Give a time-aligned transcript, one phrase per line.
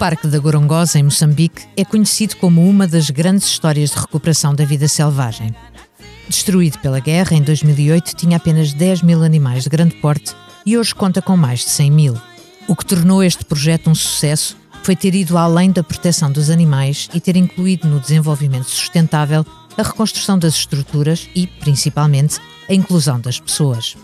[0.00, 4.64] Parque da Gorongosa, em Moçambique, é conhecido como uma das grandes histórias de recuperação da
[4.64, 5.54] vida selvagem.
[6.26, 10.34] Destruído pela guerra, em 2008 tinha apenas 10 mil animais de grande porte
[10.64, 12.16] e hoje conta com mais de 100 mil.
[12.66, 17.10] O que tornou este projeto um sucesso foi ter ido além da proteção dos animais
[17.12, 19.44] e ter incluído no desenvolvimento sustentável
[19.76, 23.98] a reconstrução das estruturas e, principalmente, a inclusão das pessoas.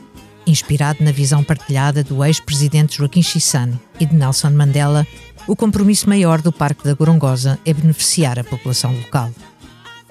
[0.47, 5.07] Inspirado na visão partilhada do ex-presidente Joaquim Chissano e de Nelson Mandela,
[5.47, 9.31] o compromisso maior do Parque da Gorongosa é beneficiar a população local.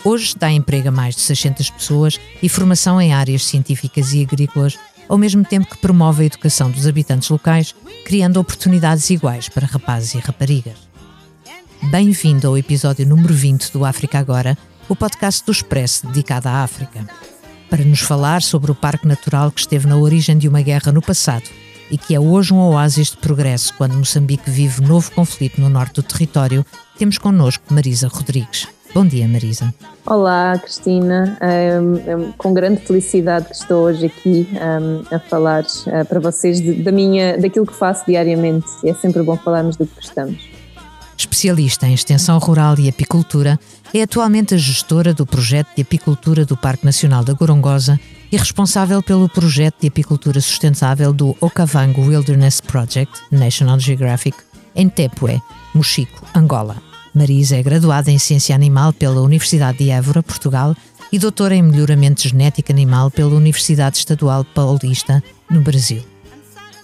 [0.04, 4.78] Hoje dá emprego a mais de 600 pessoas e formação em áreas científicas e agrícolas,
[5.10, 7.76] ao mesmo tempo que promove a educação dos habitantes locais,
[8.06, 10.78] criando oportunidades iguais para rapazes e raparigas.
[11.84, 17.05] Bem-vindo ao episódio número 20 do África Agora, o podcast do Expresso dedicado à África.
[17.70, 21.02] Para nos falar sobre o Parque Natural que esteve na origem de uma guerra no
[21.02, 21.49] passado
[21.90, 25.96] e que é hoje um oásis de progresso quando Moçambique vive novo conflito no norte
[25.96, 26.66] do território,
[26.98, 28.68] temos connosco Marisa Rodrigues.
[28.94, 29.74] Bom dia, Marisa.
[30.05, 31.38] Olá, Cristina.
[31.42, 31.77] É,
[32.38, 36.94] com grande felicidade que estou hoje aqui um, a falar uh, para vocês de, da
[36.94, 38.68] minha, daquilo que faço diariamente.
[38.86, 40.55] É sempre bom falarmos do que gostamos.
[41.18, 43.60] Especialista em extensão rural e apicultura,
[43.94, 47.99] é atualmente a gestora do projeto de apicultura do Parque Nacional da Gorongosa
[48.32, 54.38] e responsável pelo projeto de apicultura sustentável do Okavango Wilderness Project, National Geographic,
[54.76, 55.41] em Tepué,
[55.74, 56.82] Mochico, Angola.
[57.13, 60.76] Marisa é graduada em Ciência Animal pela Universidade de Évora, Portugal,
[61.12, 66.03] e doutora em Melhoramento Genético Animal pela Universidade Estadual Paulista, no Brasil.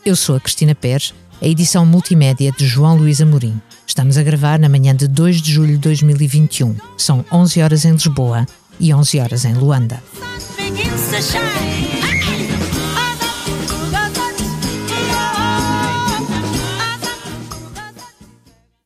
[0.06, 3.60] Eu sou a Cristina Pérez, a edição multimédia de João Luís Amorim.
[3.88, 6.76] Estamos a gravar na manhã de 2 de julho de 2021.
[6.96, 8.46] São 11 horas em Lisboa
[8.80, 10.02] e 11 horas em Luanda.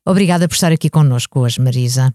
[0.08, 2.14] Obrigada por estar aqui connosco hoje, Marisa.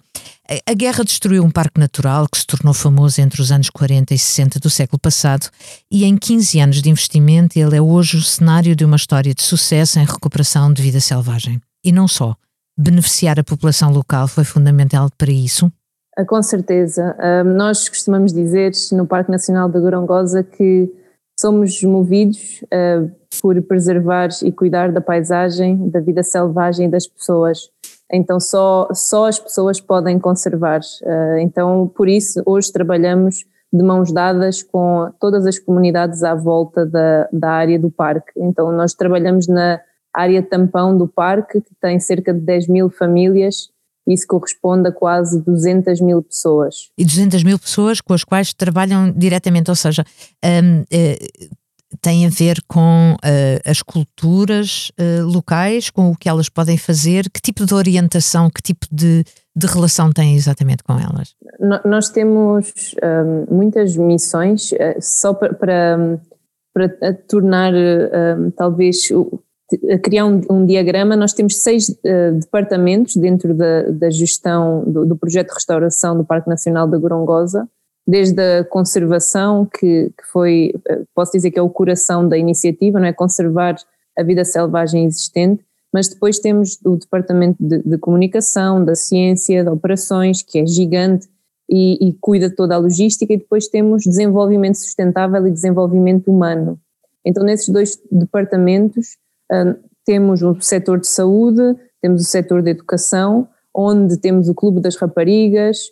[0.67, 4.19] A guerra destruiu um parque natural que se tornou famoso entre os anos 40 e
[4.19, 5.49] 60 do século passado
[5.89, 9.43] e em 15 anos de investimento ele é hoje o cenário de uma história de
[9.43, 11.63] sucesso em recuperação de vida selvagem.
[11.85, 12.35] E não só.
[12.77, 15.71] Beneficiar a população local foi fundamental para isso?
[16.19, 17.17] Ah, com certeza.
[17.45, 20.91] Nós costumamos dizer no Parque Nacional da Gorongosa que
[21.39, 23.09] somos movidos ah,
[23.41, 27.71] por preservar e cuidar da paisagem, da vida selvagem e das pessoas.
[28.13, 30.81] Então só, só as pessoas podem conservar.
[31.05, 36.85] Ah, então por isso hoje trabalhamos de mãos dadas com todas as comunidades à volta
[36.85, 38.33] da, da área do parque.
[38.37, 39.81] Então nós trabalhamos na
[40.13, 43.71] área tampão do parque, que tem cerca de 10 mil famílias,
[44.09, 46.91] isso corresponde a quase 200 mil pessoas.
[46.99, 50.05] E 200 mil pessoas com as quais trabalham diretamente, ou seja,
[50.45, 51.57] um, uh,
[52.01, 57.29] tem a ver com uh, as culturas uh, locais, com o que elas podem fazer,
[57.31, 59.25] que tipo de orientação, que tipo de,
[59.55, 61.35] de relação tem exatamente com elas?
[61.85, 66.19] nós temos um, muitas missões, uh, só para, para,
[66.73, 69.09] para tornar um, talvez
[70.03, 75.17] criar um, um, diagrama, nós temos seis uh, departamentos dentro da, da gestão do, do,
[75.17, 77.69] projeto de restauração do Parque Nacional da Gorongosa,
[78.07, 82.99] desde a conservação, que, que foi, uh, posso dizer que é o coração da iniciativa,
[82.99, 83.13] não é?
[83.13, 83.77] Conservar
[84.19, 89.71] a vida selvagem existente, mas depois temos o departamento de, de comunicação, da ciência, de
[89.71, 91.29] operações, que é gigante
[91.69, 96.79] e, e cuida toda a logística, e depois temos desenvolvimento sustentável e desenvolvimento humano.
[97.25, 99.19] Então, nesses dois departamentos,
[100.05, 104.97] temos o setor de saúde, temos o setor de educação, onde temos o Clube das
[104.97, 105.91] Raparigas,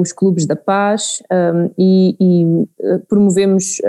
[0.00, 3.80] os Clubes da Paz um, e, e uh, promovemos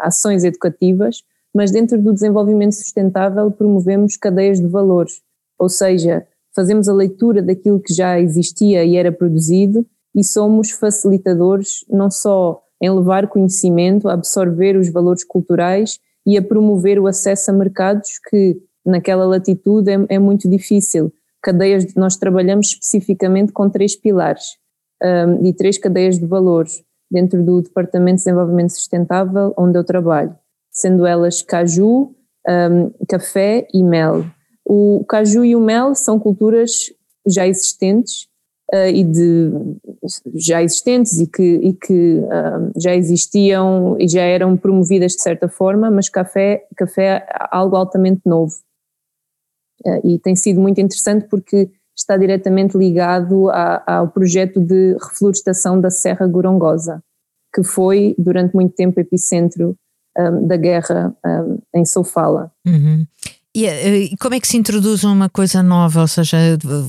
[0.00, 1.22] ações educativas,
[1.54, 5.20] mas dentro do desenvolvimento sustentável promovemos cadeias de valores,
[5.58, 11.84] ou seja, fazemos a leitura daquilo que já existia e era produzido e somos facilitadores
[11.88, 17.54] não só em levar conhecimento, absorver os valores culturais e a promover o acesso a
[17.54, 21.12] mercados que naquela latitude é, é muito difícil.
[21.42, 24.59] Cadeias, de, nós trabalhamos especificamente com três pilares
[25.02, 30.34] um, e três cadeias de valores dentro do Departamento de Desenvolvimento Sustentável onde eu trabalho,
[30.70, 32.14] sendo elas caju,
[32.48, 34.24] um, café e mel.
[34.64, 36.92] O caju e o mel são culturas
[37.26, 38.28] já existentes
[38.72, 39.50] uh, e de
[40.34, 45.48] já existentes e que, e que uh, já existiam e já eram promovidas de certa
[45.48, 48.54] forma, mas café, café é algo altamente novo.
[49.84, 51.70] Uh, e tem sido muito interessante porque
[52.00, 57.02] está diretamente ligado a, ao projeto de reflorestação da Serra Gorongosa,
[57.54, 59.76] que foi durante muito tempo epicentro
[60.18, 62.50] um, da guerra um, em Sofala.
[62.66, 63.06] Uhum.
[63.54, 66.02] E, e, como é que se introduz uma coisa nova?
[66.02, 66.36] Ou seja,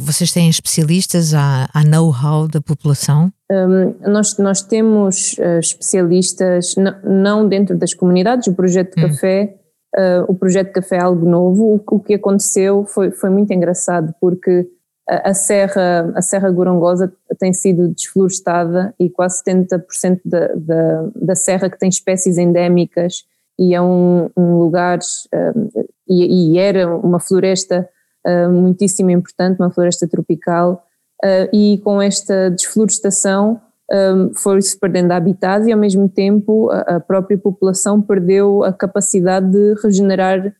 [0.06, 3.34] vocês têm especialistas, há, há know-how da população?
[3.52, 9.08] Um, nós, nós temos uh, especialistas, não dentro das comunidades, o projeto de hum.
[9.10, 9.56] café,
[9.98, 11.64] uh, o projeto de café é algo novo.
[11.76, 14.68] O, o, que aconteceu foi, foi muito engraçado, porque
[15.08, 21.70] a, Serra, a Serra Gorongosa tem sido desflorestada e quase 70% da, da, da serra
[21.70, 23.26] que tem espécies endémicas
[23.60, 25.00] e é um, um lugar,
[25.34, 25.70] um,
[26.08, 27.88] e, e, era uma floresta
[28.26, 30.84] uh, muitíssimo importante, uma floresta tropical,
[31.24, 33.62] uh, e com esta desflorestação
[33.92, 39.52] um, foi-se perdendo habitat e ao mesmo tempo a, a, própria população perdeu a capacidade
[39.52, 40.56] de regenerar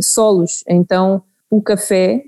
[0.00, 0.62] solos.
[0.68, 2.24] Então o café,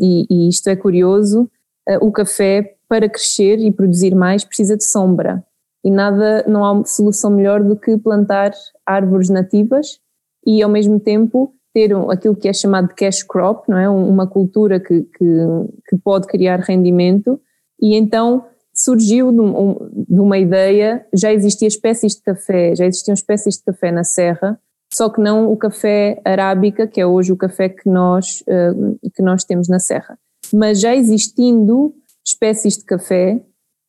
[0.00, 1.50] e, e, isto é curioso,
[1.88, 5.44] uh, o café para crescer e produzir mais precisa de sombra
[5.84, 8.52] e nada, não há solução melhor do que plantar
[8.84, 9.98] árvores nativas
[10.46, 13.88] e ao mesmo tempo ter aquilo que é chamado de cash crop, não é?
[13.88, 15.46] uma cultura que, que,
[15.88, 17.40] que pode criar rendimento
[17.80, 18.44] e então
[18.74, 19.76] surgiu de, um,
[20.08, 24.58] de, uma ideia, já existiam espécies de café, já existiam espécies de café na serra,
[24.92, 29.22] só que não o café arábica, que é hoje o café que nós, uh, que
[29.22, 30.18] nós temos na serra.
[30.52, 31.94] Mas já existindo
[32.26, 33.40] espécies de café,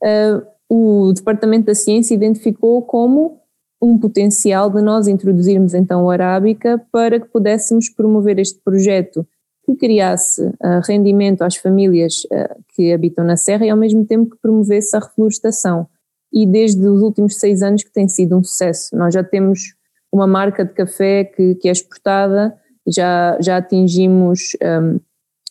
[0.03, 3.41] uh, o Departamento da Ciência identificou como
[3.81, 9.27] um potencial de nós introduzirmos então a arábica para que pudéssemos promover este projeto
[9.65, 12.27] que criasse uh, rendimento às famílias
[12.75, 15.87] que habitam na Serra e ao mesmo tempo que promovesse a reflorestação.
[16.31, 18.95] E desde os últimos seis anos que tem sido um sucesso.
[18.95, 19.75] Nós já temos
[20.11, 22.55] uma marca de café que, que é exportada,
[22.87, 24.99] já, já atingimos um,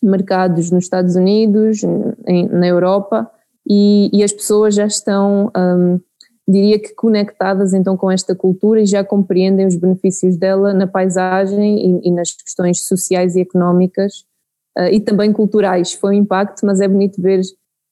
[0.02, 1.82] mercados nos Estados Unidos,
[2.26, 3.30] em, na Europa,
[3.68, 6.00] e, e as pessoas já estão, um,
[6.48, 12.00] diria que conectadas então com esta cultura e já compreendem os benefícios dela na paisagem
[12.02, 14.24] e, e nas questões sociais e económicas
[14.76, 15.92] uh, e também culturais.
[15.92, 17.40] Foi um impacto, mas é bonito ver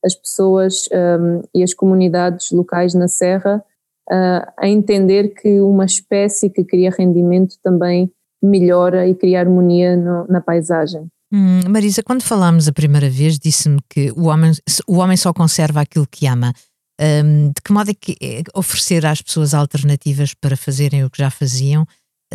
[0.04, 3.64] as pessoas um, e as comunidades locais na Serra
[4.10, 8.10] uh, a entender que uma espécie que cria rendimento também
[8.42, 11.06] melhora e cria harmonia no, na paisagem.
[11.32, 14.52] Hum, Marisa, quando falámos a primeira vez, disse-me que o homem,
[14.86, 16.52] o homem só conserva aquilo que ama.
[17.00, 21.18] Um, de que modo é que é oferecer às pessoas alternativas para fazerem o que
[21.18, 21.86] já faziam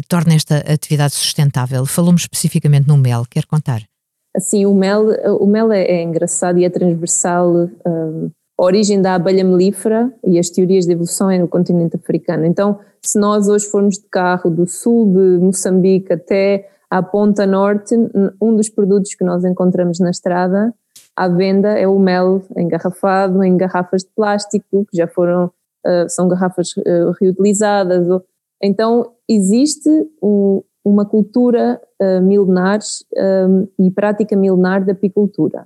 [0.07, 1.85] torna esta atividade sustentável?
[1.85, 3.81] Falou-me especificamente no mel, quer contar?
[4.35, 5.07] Assim, o mel,
[5.39, 7.69] o mel é, é engraçado e é transversal.
[7.85, 8.31] Um,
[8.63, 12.45] origem da abelha melífera e as teorias de evolução é no continente africano.
[12.45, 17.95] Então, se nós hoje formos de carro do sul de Moçambique até à ponta norte,
[18.41, 20.73] um dos produtos que nós encontramos na estrada
[21.15, 25.51] à venda é o mel engarrafado em garrafas de plástico, que já foram,
[25.85, 28.07] uh, são garrafas uh, reutilizadas.
[28.61, 29.89] Então, existe
[30.21, 32.79] um, uma cultura uh, milenar
[33.79, 35.65] e prática milenar da apicultura.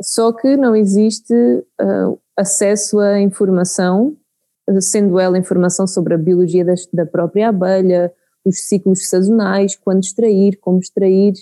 [0.00, 1.34] Só que não existe
[2.38, 4.16] acesso à informação,
[4.80, 8.12] sendo ela informação sobre a biologia da, da própria abelha,
[8.44, 11.34] os ciclos sazonais, quando extrair, como extrair,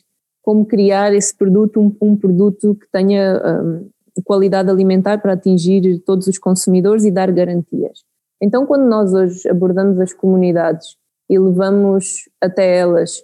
[0.42, 3.90] como criar esse produto, um, um produto que tenha um,
[4.24, 8.04] qualidade alimentar para atingir todos os consumidores e dar garantias.
[8.40, 10.96] Então, quando nós hoje abordamos as comunidades
[11.28, 13.22] e levamos até elas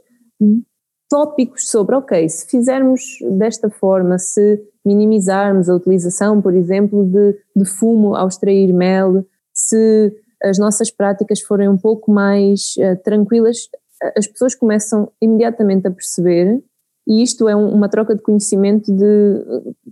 [1.13, 3.03] tópicos sobre, ok, se fizermos
[3.33, 10.11] desta forma, se minimizarmos a utilização, por exemplo, de, de fumo ao extrair mel, se
[10.43, 13.59] as nossas práticas forem um pouco mais uh, tranquilas,
[14.17, 16.65] as pessoas começam imediatamente a perceber,
[17.07, 19.45] e isto é um, uma troca de conhecimento de,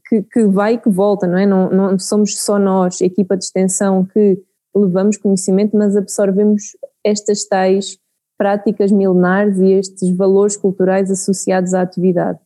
[0.09, 1.45] que, que, vai e que volta, não é?
[1.45, 4.43] Não, não somos só nós, equipa de extensão, que
[4.75, 6.63] levamos conhecimento, mas absorvemos
[7.05, 7.99] estas tais
[8.41, 12.39] práticas milenares e estes valores culturais associados à atividade.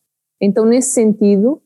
[0.43, 1.63] Então, nesse sentido,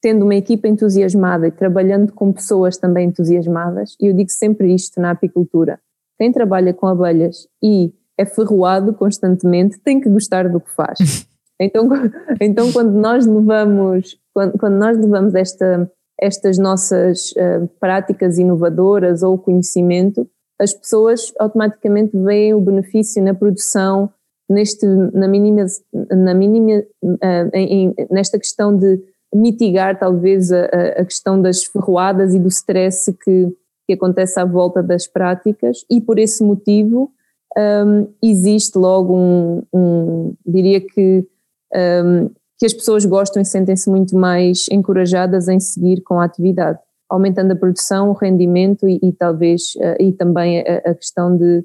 [0.00, 4.98] tendo uma equipa entusiasmada e trabalhando com pessoas também entusiasmadas, e eu digo sempre isto
[4.98, 5.78] na apicultura:
[6.18, 10.98] quem trabalha com abelhas e é ferroado constantemente tem que gostar do que faz.
[11.58, 11.88] Então,
[12.38, 15.90] então quando nós levamos, quando, quando nós levamos esta,
[16.20, 24.10] estas nossas uh, práticas inovadoras ou conhecimento, as pessoas automaticamente veem o benefício na produção,
[24.48, 25.66] neste, na mínima,
[26.10, 29.00] na mínima uh, em, nesta questão de
[29.34, 30.64] mitigar talvez a,
[30.98, 33.48] a questão das ferroadas e do stress que,
[33.86, 35.84] que acontece à volta das práticas.
[35.90, 37.10] E por esse motivo
[37.56, 41.26] um, existe logo um, um diria que,
[41.74, 46.78] um, que as pessoas gostam e sentem-se muito mais encorajadas em seguir com a atividade,
[47.08, 51.64] aumentando a produção, o rendimento e, e talvez uh, e também a, a, questão de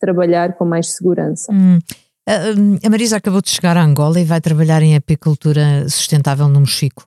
[0.00, 1.52] trabalhar com mais segurança.
[1.52, 1.78] Hum.
[2.26, 7.04] A Marisa acabou de chegar a Angola e vai trabalhar em apicultura sustentável no Mexico.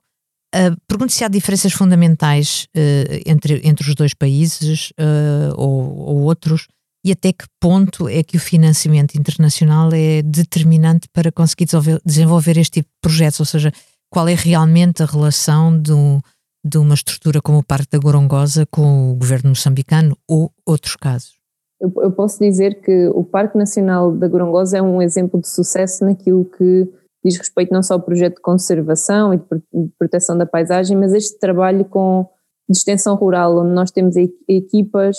[0.54, 6.16] Uh, Pergunto se há diferenças fundamentais uh, entre, entre os dois países uh, ou, ou,
[6.22, 6.68] outros
[7.04, 11.66] e até que ponto é que o financiamento internacional é determinante para conseguir
[12.04, 13.72] desenvolver este tipo de projetos, ou seja,
[14.10, 16.22] qual é realmente a relação do,
[16.64, 21.34] de uma estrutura como o Parque da Gorongosa com o governo moçambicano ou outros casos?
[21.80, 26.04] Eu, eu posso dizer que o Parque Nacional da Gorongosa é um exemplo de sucesso
[26.04, 26.88] naquilo que
[27.24, 31.38] diz respeito não só ao projeto de conservação e de proteção da paisagem, mas este
[31.38, 32.28] trabalho com
[32.68, 34.16] de extensão rural, onde nós temos
[34.48, 35.16] equipas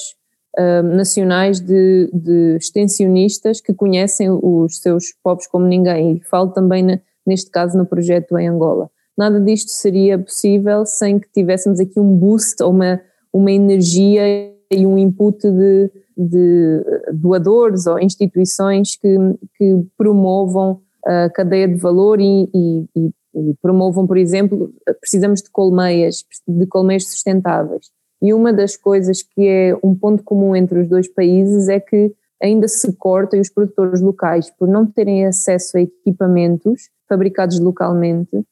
[0.58, 6.84] uh, nacionais de, de, extensionistas que conhecem os seus povos como ninguém, e falo também
[6.84, 8.90] na, neste caso no projeto em Angola.
[9.18, 14.24] Nada disto seria possível sem que tivéssemos aqui um boost ou uma, uma energia
[14.72, 19.16] e um input de, de doadores ou instituições que,
[19.58, 26.26] que promovam a cadeia de valor e, e, e, promovam, por exemplo, precisamos de colmeias,
[26.48, 27.92] de colmeias sustentáveis.
[28.22, 32.12] E uma das coisas que é um ponto comum entre os dois países é que
[32.42, 38.44] ainda se corta e os produtores locais, por não terem acesso a equipamentos fabricados localmente,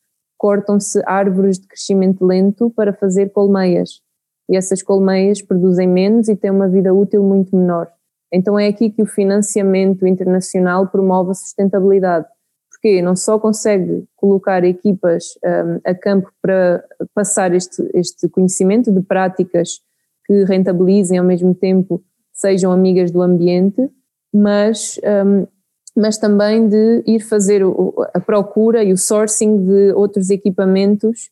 [0.43, 4.01] cortam-se árvores de crescimento lento para fazer colmeias.
[4.49, 7.87] E essas colmeias produzem menos e têm uma vida útil muito menor.
[8.29, 12.27] Então é aqui que o financiamento internacional promove a sustentabilidade
[12.69, 16.83] porque não só consegue colocar equipas um, a campo para
[17.15, 19.79] passar este, este conhecimento de práticas
[20.25, 23.89] que rentabilizem ao mesmo tempo sejam amigas do ambiente,
[24.33, 25.47] mas, um,
[25.95, 31.29] mas também de ir fazer o, a procura e o sourcing de outros equipamentos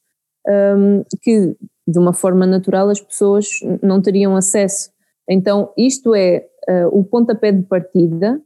[0.47, 1.55] um, que
[1.87, 3.47] de uma forma natural as pessoas
[3.81, 4.91] não teriam acesso.
[5.29, 8.41] Então isto é uh, o pontapé de partida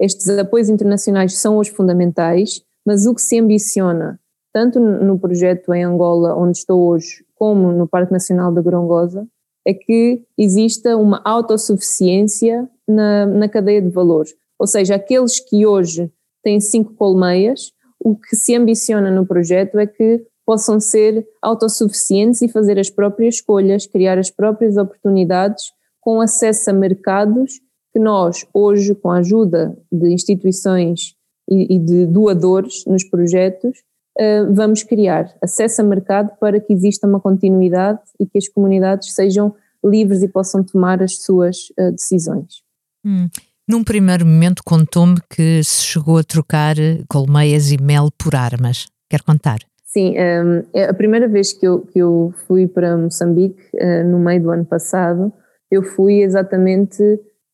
[0.00, 4.18] estes apoios internacionais são os fundamentais, mas o que se ambiciona,
[4.50, 9.28] tanto no projeto em Angola, onde estou hoje, como no Parque Nacional da Gorongosa,
[9.66, 14.34] é que exista uma autossuficiência na, na cadeia de valores.
[14.60, 16.12] Ou seja, aqueles que hoje
[16.42, 22.48] têm cinco colmeias, o que se ambiciona no projeto é que possam ser autossuficientes e
[22.48, 27.60] fazer as próprias escolhas, criar as próprias oportunidades com acesso a mercados
[27.92, 31.14] que nós, hoje, com a ajuda de instituições
[31.48, 33.78] e, de doadores nos projetos,
[34.18, 39.14] uh, vamos criar acesso a mercado para que exista uma continuidade e que as comunidades
[39.14, 42.62] sejam livres e possam tomar as suas uh, decisões.
[43.04, 43.28] Hum.
[43.70, 46.74] Num primeiro momento contou-me que se chegou a trocar
[47.08, 48.88] colmeias e mel por armas.
[49.08, 49.60] Quer contar?
[49.84, 54.18] Sim, um, é a primeira vez que eu, que eu fui para Moçambique, uh, no
[54.18, 55.32] meio do ano passado,
[55.70, 57.00] eu fui exatamente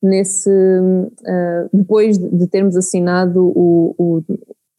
[0.02, 4.22] nesse uh, depois de termos assinado o, o,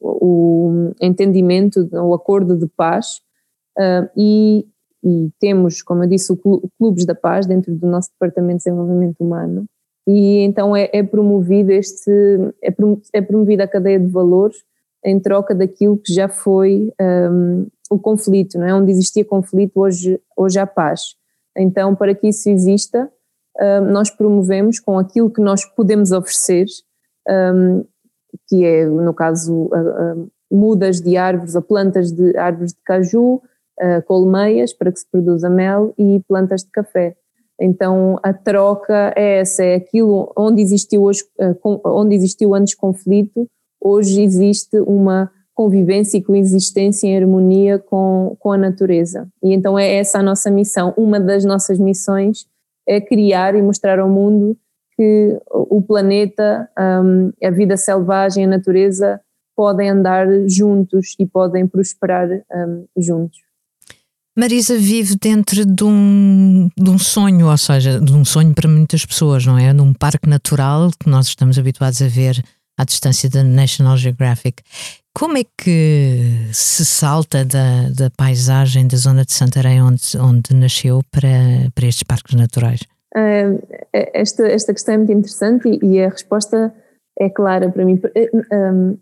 [0.02, 3.22] o entendimento, o acordo de paz
[3.78, 4.66] uh, e,
[5.04, 9.18] e, temos, como eu disse, o Clubes da Paz dentro do nosso Departamento de Desenvolvimento
[9.20, 9.68] Humano
[10.08, 12.10] e então é, é promovido este
[12.64, 12.74] é,
[13.14, 14.58] é promovida a cadeia de valores
[15.06, 18.74] em troca daquilo que já foi um, o conflito, não é?
[18.74, 21.16] Onde existia conflito, hoje, hoje há paz.
[21.56, 23.10] Então, para que isso exista,
[23.90, 26.66] nós promovemos com aquilo que nós podemos oferecer,
[27.28, 27.86] um,
[28.48, 33.42] que é, no caso, uh, uh, mudas de árvores ou plantas de árvores de caju,
[34.08, 37.16] colmeias para que se produza mel e plantas de café.
[37.60, 41.24] Então a troca é essa, é aquilo onde existiu hoje,
[41.84, 43.48] onde existiu antes conflito,
[43.82, 49.28] hoje existe uma convivência e coexistência em harmonia com, com a natureza.
[49.42, 50.94] E então é essa a nossa missão.
[50.96, 52.46] Uma das nossas missões
[52.88, 54.56] é criar e mostrar ao mundo
[54.96, 56.70] que o planeta,
[57.04, 59.20] um, a vida selvagem, a natureza
[59.56, 63.47] podem andar juntos e podem prosperar um, juntos.
[64.38, 69.04] Marisa vive dentro de um, de um sonho, ou seja, de um sonho para muitas
[69.04, 69.74] pessoas, não é?
[69.74, 72.44] Num parque natural que nós estamos habituados a ver
[72.78, 74.62] à distância da National Geographic.
[75.12, 81.02] Como é que se salta da, da paisagem da zona de Santarém, onde, onde nasceu,
[81.10, 82.82] para, para estes parques naturais?
[83.16, 83.60] Uh,
[83.92, 86.72] esta, esta questão é muito interessante e, e, a resposta
[87.20, 88.00] é clara para mim.
[88.54, 89.00] Um,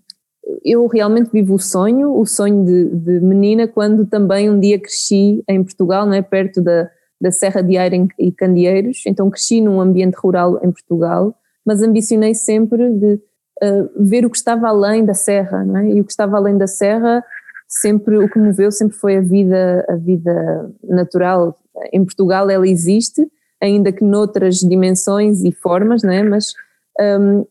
[0.64, 5.44] eu realmente vivo o sonho, o sonho de, de, menina, quando também um dia cresci
[5.48, 6.22] em Portugal, não é?
[6.22, 11.36] perto da, da Serra de Aire e Candeeiros, então cresci num ambiente rural em Portugal,
[11.66, 13.14] mas ambicionei sempre de
[13.64, 15.90] uh, ver o que estava além da serra, não é?
[15.90, 17.24] E o que estava além da serra,
[17.68, 21.58] sempre o que moveu sempre foi a vida, a vida natural.
[21.92, 23.26] Em Portugal ela existe,
[23.62, 26.22] ainda que noutras dimensões e formas, não é?
[26.22, 26.54] Mas
[27.00, 27.46] um,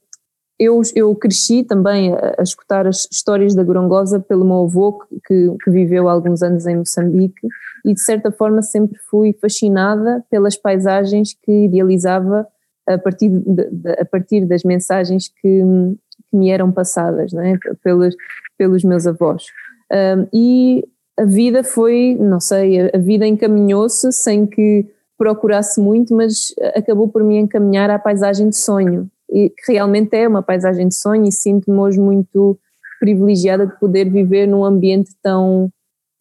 [0.58, 5.56] eu, eu cresci também a, a, escutar as histórias da Gorongosa pelo meu avô, que,
[5.62, 7.46] que viveu alguns anos em Moçambique,
[7.84, 12.46] e de certa forma sempre fui fascinada pelas paisagens que idealizava
[12.86, 15.62] a partir, de, de, a partir das mensagens que,
[16.30, 17.54] que me eram passadas é?
[17.82, 18.14] pelos,
[18.56, 19.46] pelos meus avós.
[19.92, 20.84] Um, e
[21.16, 27.08] a vida foi, não sei, a, a vida encaminhou-se sem que procurasse muito, mas acabou
[27.08, 31.24] por me encaminhar à paisagem de sonho e que realmente é uma paisagem de sonho
[31.24, 32.58] e sinto-me hoje muito
[33.00, 35.70] privilegiada de poder viver num ambiente tão,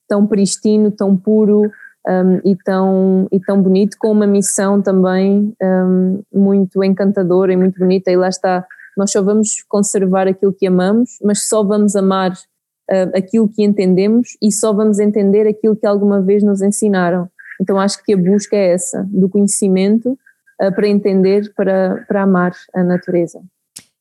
[0.08, 1.72] tão pristino, tão puro
[2.08, 7.80] um, e, tão, e tão bonito, com uma missão também um, muito encantadora e muito
[7.80, 8.12] bonita.
[8.12, 8.66] E lá está,
[8.98, 14.38] nós só vamos conservar aquilo que amamos, mas só vamos amar uh, aquilo que entendemos
[14.42, 17.30] e só vamos entender aquilo que alguma vez nos ensinaram.
[17.62, 20.18] Então acho que a busca é essa, do conhecimento
[20.58, 23.42] para entender, para, para amar a natureza.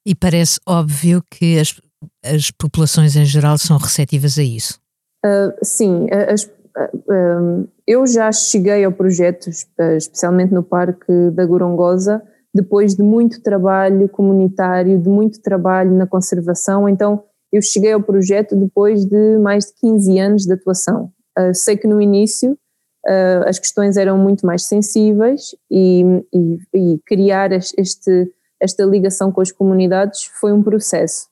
[0.06, 1.80] E parece óbvio que as,
[2.24, 4.80] as populações em geral são receptivas a isso.
[5.24, 9.48] Uh, sim, as, uh, eu já cheguei ao projeto,
[9.96, 12.22] especialmente no Parque da Gorongosa,
[12.54, 18.56] depois de muito trabalho comunitário, de muito trabalho na conservação, então eu cheguei ao projeto
[18.56, 21.10] depois de mais de 15 anos de atuação.
[21.38, 22.58] Uh, sei que no início
[23.06, 28.30] uh, as questões eram muito mais sensíveis e, e, e criar este,
[28.60, 31.26] esta ligação com as comunidades foi um processo.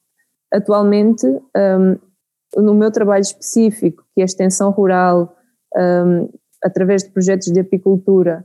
[0.53, 1.97] Atualmente, um,
[2.57, 5.37] no meu trabalho específico, que é a extensão rural,
[5.77, 6.29] um,
[6.63, 8.45] através de projetos de apicultura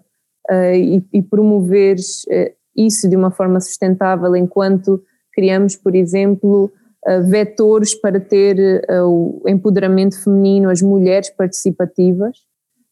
[0.50, 5.02] uh, e, e, promover uh, isso de uma forma sustentável, enquanto
[5.34, 6.72] criamos, por exemplo,
[7.08, 12.38] uh, vetores para ter o empoderamento feminino, as mulheres participativas,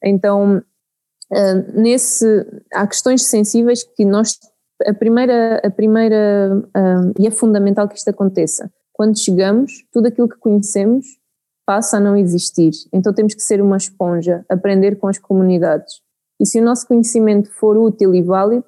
[0.04, 2.26] então, uh, nesse,
[2.74, 4.38] há questões sensíveis que nós,
[4.86, 8.72] a primeira, a primeira uh, e é fundamental que isto aconteça.
[8.92, 11.06] Quando chegamos, tudo aquilo que conhecemos
[11.66, 12.72] passa a não existir.
[12.92, 16.02] Então temos que ser uma esponja, aprender com as comunidades.
[16.39, 18.66] E se o nosso conhecimento for útil e válido,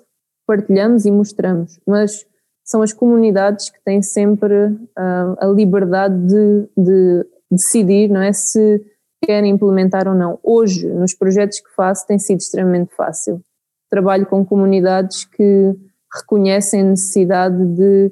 [0.48, 1.80] partilhamos e mostramos.
[1.86, 2.26] Mas
[2.64, 8.34] são as comunidades que têm sempre uh, a liberdade de, de, decidir, não é?
[8.34, 8.82] Se
[9.26, 10.40] querem implementar ou não.
[10.44, 13.42] Hoje, nos projetos que faço, tem sido extremamente fácil.
[13.90, 15.76] Trabalho com comunidades que
[16.14, 18.12] reconhecem a necessidade de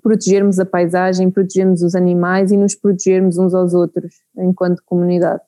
[0.00, 5.42] protegermos a paisagem, protegermos os animais e nos protegermos uns aos outros enquanto comunidade.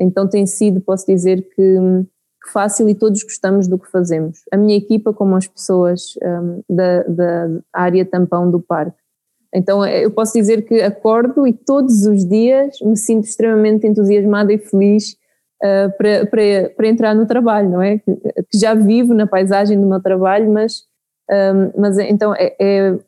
[0.00, 1.76] Então tem sido, posso dizer que,
[2.50, 4.40] fácil e todos gostamos do que fazemos.
[4.52, 9.01] A minha equipa, como as pessoas um, da, da área tampão do parque.
[9.54, 14.58] Então eu posso dizer que acordo e todos os dias me sinto extremamente entusiasmada e
[14.58, 15.16] feliz
[15.62, 17.98] uh, para, para, para entrar no trabalho, não é?
[17.98, 18.14] Que,
[18.50, 20.84] que, já vivo na paisagem do meu trabalho, mas,
[21.30, 22.98] um, mas então é, é,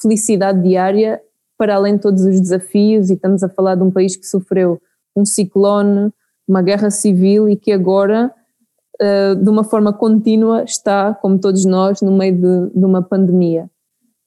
[0.00, 1.20] felicidade diária
[1.56, 4.80] para além de todos os desafios e estamos a falar de um país que sofreu
[5.16, 6.12] um ciclone,
[6.46, 8.30] uma guerra civil e que agora
[9.00, 13.70] uh, de uma forma contínua está, como todos nós, no meio de, de uma pandemia.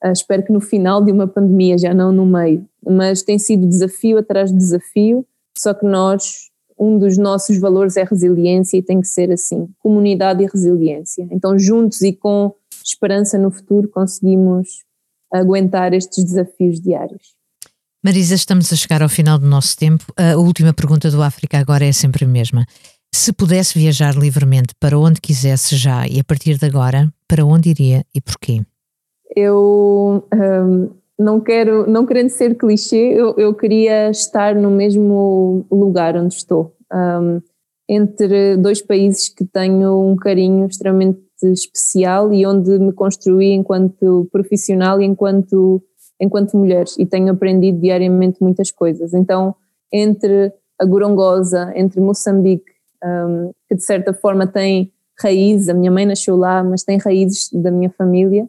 [0.04, 3.68] Uh, espero que no final de uma pandemia, já não no meio, mas tem sido
[3.68, 5.26] desafio atrás de desafio,
[5.58, 10.44] só que nós, um dos nossos valores é resiliência e tem que ser assim, comunidade
[10.44, 11.28] e resiliência.
[11.32, 12.54] Então, juntos e com
[12.86, 14.86] esperança no futuro, conseguimos
[15.34, 17.36] aguentar estes desafios diários.
[18.04, 20.06] Marisa, estamos a chegar ao final do nosso tempo.
[20.16, 22.66] A última pergunta do África agora é sempre a mesma.
[23.14, 27.70] Se pudesse viajar livremente para onde quisesse já e a partir de agora, para onde
[27.70, 28.62] iria e porquê?
[29.36, 36.16] Eu um, não quero, não querendo ser clichê, eu, eu, queria estar no mesmo lugar
[36.16, 37.42] onde estou, um,
[37.90, 45.02] entre dois países que tenho um carinho extremamente especial e onde me construí enquanto profissional
[45.02, 45.82] e enquanto,
[46.20, 49.14] enquanto mulher e tenho aprendido diariamente muitas coisas.
[49.14, 49.56] Então,
[49.92, 52.72] entre a Gorongosa, entre Moçambique,
[53.04, 57.50] um, que de certa forma tem raízes, a minha mãe nasceu lá, mas tem raízes
[57.52, 58.48] da minha família,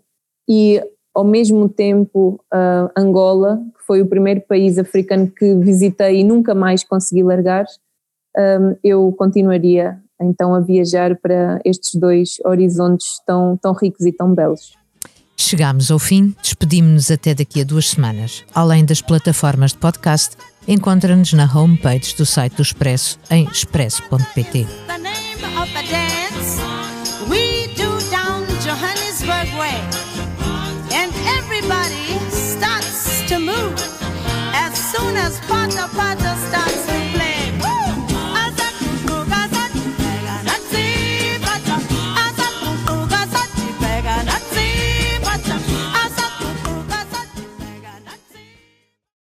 [0.49, 0.83] e
[1.15, 6.55] ao mesmo tempo uh, Angola, que foi o primeiro país africano que visitei e nunca
[6.55, 7.67] mais consegui largar,
[8.37, 14.35] um, eu continuaria então a viajar para estes dois horizontes tão, tão ricos e tão
[14.35, 14.77] belos.
[15.37, 18.45] Chegamos ao fim, despedimos-nos até daqui a duas semanas.
[18.55, 24.67] Além das plataformas de podcast, encontra-nos na homepage do site do Expresso em expresso.pt.
[35.79, 36.88] up at the